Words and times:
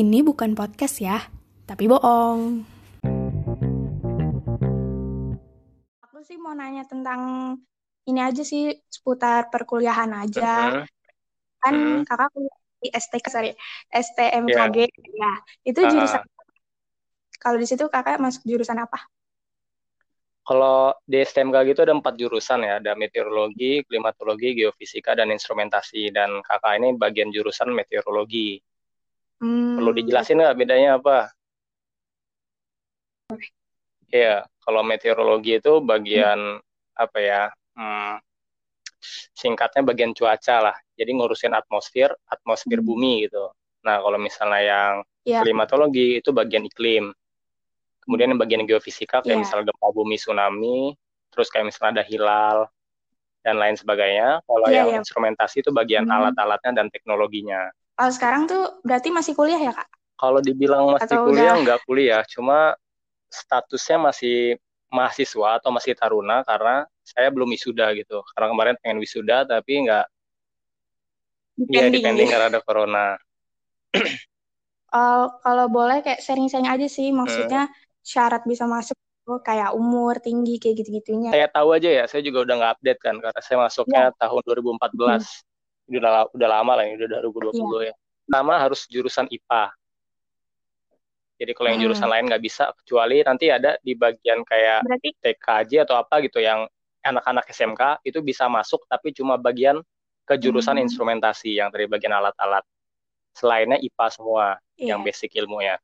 Ini 0.00 0.24
bukan 0.24 0.56
podcast 0.56 0.96
ya, 1.04 1.28
tapi 1.68 1.84
bohong. 1.84 2.64
Aku 6.08 6.24
sih 6.24 6.40
mau 6.40 6.56
nanya 6.56 6.88
tentang 6.88 7.20
ini 8.08 8.16
aja 8.24 8.40
sih 8.40 8.72
seputar 8.88 9.52
perkuliahan 9.52 10.08
aja. 10.24 10.72
Mhm, 10.72 10.84
Kan 11.60 11.74
mhm. 11.76 12.08
kakak 12.08 12.32
kuliah 12.32 12.58
di 12.80 12.88
STK, 12.96 13.26
sorry, 13.28 13.52
STMKG. 13.92 14.88
Ya, 14.88 15.32
itu 15.68 15.80
jurusan. 15.84 16.24
ah. 16.24 16.48
Kalau 17.36 17.60
di 17.60 17.68
situ 17.68 17.84
kakak 17.92 18.24
masuk 18.24 18.40
jurusan 18.48 18.80
apa? 18.80 19.04
Kalau 20.48 20.96
di 21.04 21.20
STMK 21.20 21.76
gitu 21.76 21.84
ada 21.84 21.92
empat 21.92 22.16
jurusan 22.16 22.64
ya, 22.64 22.80
ada 22.80 22.96
meteorologi, 22.96 23.84
klimatologi, 23.84 24.64
geofisika, 24.64 25.12
dan 25.12 25.28
instrumentasi. 25.28 26.08
Dan 26.08 26.40
kakak 26.40 26.80
ini 26.80 26.96
bagian 26.96 27.28
jurusan 27.28 27.68
meteorologi. 27.76 28.64
Perlu 29.74 29.90
Hmm, 29.90 29.98
dijelasin 29.98 30.36
nggak 30.40 30.58
bedanya 30.60 30.88
apa? 31.00 31.16
Iya, 34.10 34.42
kalau 34.64 34.82
meteorologi 34.90 35.52
itu 35.60 35.72
bagian 35.90 36.40
apa 37.02 37.18
ya? 37.28 37.42
hmm, 37.78 38.12
singkatnya 39.40 39.82
bagian 39.86 40.12
cuaca 40.18 40.56
lah. 40.70 40.76
Jadi 40.98 41.10
ngurusin 41.16 41.52
atmosfer, 41.56 42.10
atmosfer 42.28 42.78
Hmm. 42.78 42.86
bumi 42.88 43.26
gitu. 43.28 43.48
Nah, 43.86 43.96
kalau 44.04 44.18
misalnya 44.20 44.60
yang 44.72 44.94
ya, 45.24 45.40
klimatologi 45.40 46.20
itu 46.20 46.30
bagian 46.36 46.64
iklim. 46.68 47.04
Kemudian 48.04 48.32
yang 48.34 48.40
bagian 48.40 48.62
geofisika 48.68 49.22
kayak 49.24 49.38
ya. 49.38 49.44
misalnya 49.44 49.70
gempa 49.72 49.88
bumi, 49.94 50.16
tsunami, 50.20 50.96
terus 51.32 51.48
kayak 51.52 51.70
misalnya 51.70 52.02
ada 52.02 52.04
hilal 52.10 52.58
dan 53.44 53.56
lain 53.62 53.76
sebagainya. 53.78 54.40
Kalau 54.44 54.68
Iya, 54.68 54.76
yang 54.78 54.88
ya. 54.92 55.00
instrumentasi 55.00 55.64
itu 55.64 55.70
bagian 55.72 56.04
Hmm. 56.04 56.10
alat-alatnya 56.10 56.72
dan 56.76 56.86
teknologinya. 56.92 57.70
Kalau 58.00 58.12
sekarang 58.16 58.42
tuh 58.48 58.80
berarti 58.80 59.12
masih 59.12 59.36
kuliah 59.36 59.60
ya 59.60 59.76
kak? 59.76 59.84
Kalau 60.16 60.40
dibilang 60.40 60.88
masih 60.96 61.04
Atau 61.04 61.28
kuliah, 61.28 61.52
udah? 61.52 61.60
nggak 61.60 61.80
kuliah, 61.84 62.22
cuma 62.24 62.72
statusnya 63.28 63.96
masih 64.08 64.56
mahasiswa 64.88 65.60
atau 65.60 65.68
masih 65.68 65.92
taruna 65.92 66.40
karena 66.48 66.88
saya 67.04 67.28
belum 67.28 67.52
wisuda 67.52 67.92
gitu. 67.92 68.24
Karena 68.32 68.46
kemarin 68.56 68.74
pengen 68.80 69.04
wisuda 69.04 69.44
tapi 69.44 69.84
nggak, 69.84 70.08
iya 71.68 71.92
depending 71.92 72.24
gitu. 72.24 72.32
karena 72.32 72.46
ada 72.48 72.60
corona. 72.64 73.20
Eh, 74.90 75.24
kalau 75.44 75.66
boleh 75.70 76.02
kayak 76.02 76.18
sharing-sharing 76.24 76.66
aja 76.66 76.86
sih, 76.88 77.12
Hmm. 77.12 77.20
maksudnya 77.20 77.62
syarat 78.02 78.42
bisa 78.48 78.64
masuk 78.66 78.96
kayak 79.46 79.70
umur, 79.78 80.18
tinggi, 80.18 80.58
kayak 80.58 80.82
gitu-gitunya. 80.82 81.30
Saya 81.30 81.46
tahu 81.52 81.68
aja 81.78 81.86
ya, 81.86 82.04
saya 82.10 82.24
juga 82.26 82.42
udah 82.42 82.54
nggak 82.58 82.72
update 82.80 83.00
kan 83.04 83.14
karena 83.22 83.40
saya 83.44 83.58
masuknya 83.62 84.02
Iya. 84.10 84.18
tahun 84.18 84.40
2014. 84.42 85.22
Hmm. 85.22 85.49
Udah, 85.90 86.30
udah 86.30 86.48
lama 86.48 86.72
lah, 86.78 86.84
ini 86.86 86.94
udah 87.02 87.18
2020 87.20 87.82
Iya. 87.82 87.90
ya. 87.90 87.94
Pertama 88.30 88.52
harus 88.62 88.86
jurusan 88.86 89.26
IPA. 89.26 89.74
Jadi 91.40 91.52
kalau 91.56 91.68
yang 91.72 91.80
jurusan 91.80 92.04
Hmm. 92.06 92.14
lain 92.14 92.24
nggak 92.28 92.42
bisa, 92.44 92.64
kecuali 92.76 93.24
nanti 93.24 93.48
ada 93.48 93.74
di 93.80 93.96
bagian 93.96 94.44
kayak 94.44 94.84
Berarti 94.84 95.08
TKJ 95.18 95.72
atau 95.88 95.96
apa 95.96 96.20
gitu 96.20 96.36
yang 96.38 96.68
anak-anak 97.00 97.48
SMK 97.48 97.82
itu 98.04 98.20
bisa 98.20 98.44
masuk 98.44 98.84
tapi 98.84 99.10
cuma 99.10 99.40
bagian 99.40 99.80
ke 100.28 100.36
jurusan 100.36 100.76
Hmm. 100.76 100.84
instrumentasi 100.84 101.56
yang 101.56 101.72
dari 101.72 101.88
bagian 101.88 102.12
alat-alat. 102.12 102.60
Selainnya 103.32 103.80
IPA 103.80 104.06
semua 104.12 104.44
yang 104.76 105.00
iya. 105.00 105.06
basic 105.08 105.32
ilmunya. 105.34 105.80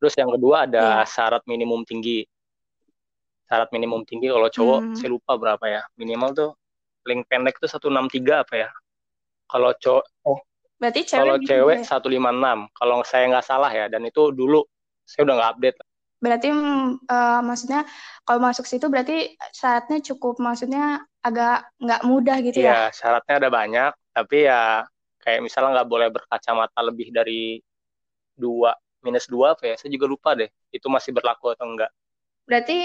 Terus 0.00 0.16
yang 0.16 0.32
kedua 0.32 0.64
ada 0.64 1.04
Iya. 1.04 1.06
syarat 1.06 1.42
minimum 1.44 1.84
tinggi. 1.84 2.24
Syarat 3.46 3.68
minimum 3.68 4.00
tinggi 4.08 4.32
kalau 4.32 4.48
cowok 4.48 4.80
Hmm. 4.80 4.96
saya 4.96 5.10
lupa 5.12 5.36
berapa 5.36 5.64
ya. 5.68 5.82
Minimal 6.00 6.30
tuh 6.32 6.50
paling 7.04 7.20
pendek 7.28 7.60
tuh 7.60 7.68
163 7.68 8.48
apa 8.48 8.54
ya. 8.64 8.68
Kalau 9.48 9.70
cowok 9.82 10.04
oh, 10.28 10.38
Berarti 10.80 11.00
cewek 11.10 11.24
kalau 11.24 11.36
cewek 11.42 11.78
ya? 11.82 11.88
156. 11.88 12.58
Kalau 12.78 12.96
saya 13.02 13.24
nggak 13.32 13.46
salah 13.46 13.70
ya 13.72 13.86
dan 13.92 14.02
itu 14.06 14.30
dulu 14.30 14.60
saya 15.08 15.22
udah 15.26 15.34
nggak 15.38 15.50
update. 15.56 15.78
Berarti 16.18 16.48
mm, 16.50 17.06
eh, 17.06 17.40
maksudnya 17.46 17.80
kalau 18.26 18.40
masuk 18.42 18.66
situ 18.66 18.86
berarti 18.92 19.38
syaratnya 19.54 19.98
cukup 20.02 20.34
maksudnya 20.42 21.06
agak 21.22 21.70
nggak 21.78 22.00
mudah 22.10 22.36
gitu 22.42 22.58
ya? 22.58 22.74
Iya, 22.74 22.90
syaratnya 22.98 23.34
ada 23.38 23.50
banyak, 23.58 23.90
tapi 24.16 24.36
ya 24.48 24.82
kayak 25.22 25.40
misalnya 25.46 25.70
nggak 25.78 25.90
boleh 25.92 26.08
berkacamata 26.10 26.80
lebih 26.88 27.08
dari 27.14 27.62
dua 28.38 28.72
minus 29.04 29.26
dua 29.30 29.54
apa 29.54 29.64
ya? 29.70 29.74
Saya 29.78 29.90
juga 29.94 30.06
lupa 30.10 30.30
deh. 30.38 30.50
Itu 30.74 30.86
masih 30.90 31.10
berlaku 31.16 31.54
atau 31.54 31.66
enggak? 31.70 31.90
Berarti 32.48 32.76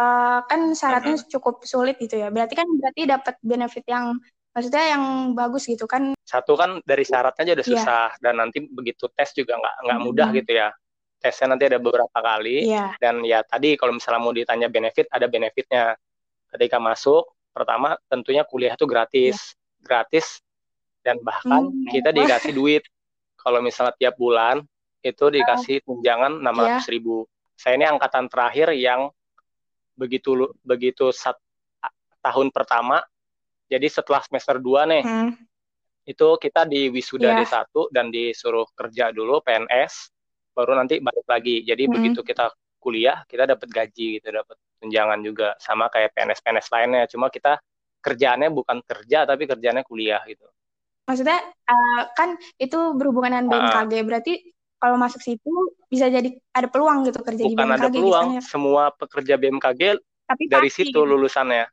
eh, 0.00 0.38
kan 0.50 0.60
syaratnya 0.80 1.14
Mhm. 1.20 1.28
cukup 1.34 1.54
sulit 1.72 1.96
gitu 2.04 2.16
ya. 2.22 2.28
Berarti 2.34 2.54
kan 2.60 2.68
berarti 2.80 3.00
dapat 3.14 3.34
benefit 3.50 3.84
yang 3.94 4.06
maksudnya 4.50 4.84
yang 4.96 5.04
bagus 5.32 5.66
gitu 5.66 5.86
kan? 5.86 6.14
Satu 6.22 6.54
kan 6.54 6.82
dari 6.82 7.02
syaratnya 7.02 7.42
aja 7.42 7.52
udah 7.58 7.66
Iya. 7.66 7.72
susah 7.74 8.06
dan 8.18 8.34
nanti 8.38 8.58
begitu 8.66 9.06
tes 9.14 9.30
juga 9.32 9.58
nggak 9.58 9.74
nggak 9.86 9.98
mudah 10.02 10.28
gitu 10.34 10.52
ya. 10.54 10.68
Tesnya 11.20 11.52
nanti 11.52 11.68
ada 11.68 11.76
beberapa 11.76 12.16
kali 12.16 12.64
Iya. 12.64 12.96
dan 12.96 13.20
ya 13.22 13.44
tadi 13.44 13.76
kalau 13.76 13.92
misalnya 13.92 14.20
mau 14.20 14.32
ditanya 14.32 14.66
benefit 14.66 15.06
ada 15.10 15.28
benefitnya. 15.28 15.94
Ketika 16.50 16.82
masuk 16.82 17.30
pertama 17.54 17.94
tentunya 18.10 18.42
kuliah 18.42 18.74
itu 18.74 18.86
gratis, 18.88 19.54
gratis 19.78 20.42
dan 21.06 21.22
bahkan 21.22 21.70
Hmm. 21.70 21.86
kita 21.86 22.10
dikasih 22.10 22.50
duit. 22.50 22.82
Kalau 23.38 23.62
misalnya 23.62 23.94
tiap 23.96 24.18
bulan 24.18 24.60
itu 25.00 25.24
dikasih 25.30 25.80
tunjangan 25.80 26.40
600 26.40 26.84
Iya. 26.84 26.92
ribu. 26.92 27.16
Saya 27.54 27.76
ini 27.76 27.84
angkatan 27.84 28.26
terakhir 28.26 28.72
yang 28.74 29.08
begitu 29.94 30.48
begitu 30.60 31.12
sat, 31.12 31.36
tahun 32.20 32.48
pertama. 32.48 33.04
Jadi 33.70 33.86
setelah 33.86 34.20
semester 34.20 34.58
2 34.58 34.82
nih, 34.84 35.02
Hmm. 35.02 35.30
itu 36.02 36.26
kita 36.36 36.66
di 36.66 36.90
wisuda 36.90 37.30
Iya. 37.30 37.46
D1 37.46 37.86
dan 37.88 38.10
disuruh 38.10 38.66
kerja 38.74 39.14
dulu 39.14 39.38
PNS, 39.40 40.10
baru 40.50 40.74
nanti 40.74 40.98
balik 40.98 41.24
lagi. 41.24 41.62
Jadi 41.62 41.86
Hmm. 41.86 41.94
begitu 41.94 42.20
kita 42.20 42.50
kuliah, 42.76 43.22
kita 43.24 43.46
dapat 43.46 43.70
gaji 43.70 44.18
gitu, 44.18 44.28
dapat 44.28 44.58
tunjangan 44.80 45.20
juga 45.20 45.54
sama 45.56 45.86
kayak 45.86 46.10
PNS-PNS 46.10 46.66
lainnya. 46.68 47.06
Cuma 47.06 47.30
kita 47.30 47.62
kerjaannya 48.00 48.48
bukan 48.50 48.82
kerja 48.82 49.22
tapi 49.22 49.44
kerjaannya 49.44 49.84
kuliah 49.84 50.18
gitu. 50.26 50.48
Maksudnya 51.06 51.38
eh, 51.44 52.02
kan 52.12 52.34
itu 52.56 52.78
berhubungan 52.96 53.30
dengan 53.38 53.46
Ah. 53.46 53.84
BMKG. 53.84 53.94
Berarti 54.02 54.32
kalau 54.80 54.96
masuk 54.96 55.20
situ 55.20 55.52
bisa 55.86 56.08
jadi 56.08 56.32
ada 56.50 56.66
peluang 56.66 57.04
gitu 57.04 57.20
kerja 57.20 57.44
di 57.44 57.52
bukan 57.52 57.68
ada 57.68 57.86
BMKG 57.86 57.94
peluang, 57.94 58.26
kan 58.26 58.34
ya. 58.34 58.42
semua 58.42 58.82
pekerja 58.90 59.34
BMKG 59.36 59.82
Tapi 60.26 60.42
dari 60.48 60.66
pasti 60.66 60.88
situ 60.88 60.96
gitu. 60.96 61.06
lulusannya. 61.06 61.64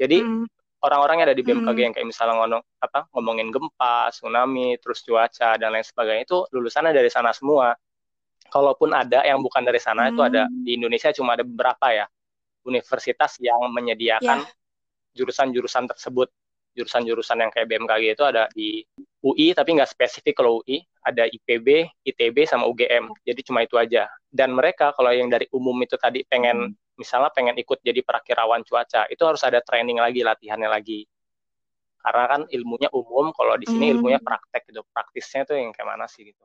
Jadi 0.00 0.24
Hmm. 0.24 0.48
orang-orang 0.80 1.20
yang 1.20 1.26
ada 1.28 1.36
di 1.36 1.44
BMKG 1.44 1.76
Hmm. 1.76 1.84
yang 1.84 1.92
kayak 1.92 2.08
misalnya 2.08 2.34
ngomong 2.40 2.62
apa 2.80 3.00
ngomongin 3.12 3.52
gempa, 3.52 4.08
tsunami, 4.08 4.80
terus 4.80 5.04
cuaca 5.04 5.60
dan 5.60 5.68
lain 5.76 5.84
sebagainya 5.84 6.24
itu 6.24 6.48
lulusannya 6.48 6.96
dari 6.96 7.12
sana 7.12 7.36
semua. 7.36 7.76
Kalaupun 8.48 8.90
ada 8.96 9.20
yang 9.22 9.38
bukan 9.44 9.60
dari 9.62 9.78
sana 9.78 10.08
itu 10.08 10.24
ada 10.24 10.48
Hmm. 10.48 10.64
di 10.64 10.80
Indonesia 10.80 11.12
cuma 11.12 11.36
ada 11.36 11.44
beberapa 11.44 11.92
ya 11.92 12.08
universitas 12.64 13.36
yang 13.38 13.60
menyediakan 13.68 14.42
Ya. 14.42 14.52
jurusan-jurusan 15.20 15.84
tersebut. 15.92 16.32
Jurusan-jurusan 16.70 17.34
yang 17.42 17.50
kayak 17.50 17.66
BMKG 17.66 18.14
itu 18.14 18.22
ada 18.24 18.46
di 18.54 18.86
UI 19.20 19.52
tapi 19.52 19.74
nggak 19.74 19.90
spesifik 19.90 20.38
kalau 20.38 20.62
UI, 20.62 20.80
ada 21.02 21.26
IPB, 21.26 21.90
ITB 22.06 22.46
sama 22.46 22.64
UGM. 22.64 23.10
Jadi 23.26 23.40
cuma 23.42 23.60
itu 23.60 23.74
aja. 23.74 24.06
Dan 24.30 24.54
mereka 24.54 24.94
kalau 24.94 25.10
yang 25.10 25.26
dari 25.26 25.50
umum 25.50 25.74
itu 25.82 25.98
tadi 25.98 26.22
pengen 26.24 26.72
misalnya 27.00 27.32
pengen 27.32 27.56
ikut 27.56 27.80
jadi 27.80 28.04
perakirawan 28.04 28.60
cuaca, 28.68 29.08
itu 29.08 29.22
harus 29.24 29.40
ada 29.40 29.64
training 29.64 29.96
lagi, 29.96 30.20
latihannya 30.20 30.68
lagi. 30.68 31.08
Karena 32.00 32.24
kan 32.28 32.40
ilmunya 32.52 32.92
umum, 32.92 33.32
kalau 33.32 33.56
di 33.56 33.64
sini 33.64 33.88
Hmm. 33.88 33.96
ilmunya 33.96 34.20
praktek 34.20 34.68
gitu. 34.68 34.84
Praktisnya 34.92 35.48
tuh 35.48 35.56
yang 35.56 35.72
kayak 35.72 35.88
mana 35.96 36.04
sih 36.04 36.28
gitu. 36.28 36.44